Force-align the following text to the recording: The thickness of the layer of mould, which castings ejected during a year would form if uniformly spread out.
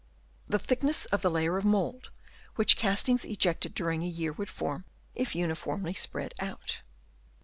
The 0.49 0.57
thickness 0.57 1.05
of 1.05 1.21
the 1.21 1.29
layer 1.29 1.57
of 1.59 1.63
mould, 1.63 2.09
which 2.55 2.75
castings 2.75 3.23
ejected 3.23 3.75
during 3.75 4.01
a 4.01 4.07
year 4.07 4.31
would 4.31 4.49
form 4.49 4.85
if 5.13 5.35
uniformly 5.35 5.93
spread 5.93 6.33
out. 6.39 6.81